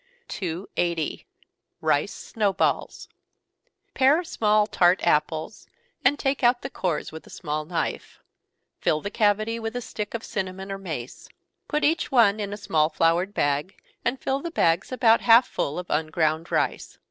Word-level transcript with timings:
280. 0.29 1.27
Rice 1.79 2.11
Snow 2.11 2.51
Balls. 2.51 3.07
Pare 3.93 4.23
small, 4.23 4.65
tart 4.65 4.99
apples, 5.05 5.67
and 6.03 6.17
take 6.17 6.43
out 6.43 6.63
the 6.63 6.71
cores 6.71 7.11
with 7.11 7.27
a 7.27 7.29
small 7.29 7.65
knife 7.65 8.17
fill 8.79 8.99
the 8.99 9.11
cavity 9.11 9.59
with 9.59 9.75
a 9.75 9.79
stick 9.81 10.15
of 10.15 10.23
cinnamon 10.23 10.71
or 10.71 10.79
mace. 10.79 11.29
Put 11.67 11.83
each 11.83 12.11
one 12.11 12.39
in 12.39 12.51
a 12.51 12.57
small 12.57 12.89
floured 12.89 13.35
bag, 13.35 13.75
and 14.03 14.19
fill 14.19 14.39
the 14.39 14.49
bags 14.49 14.91
about 14.91 15.21
half 15.21 15.47
full 15.47 15.77
of 15.77 15.85
unground 15.91 16.51
rice. 16.51 16.97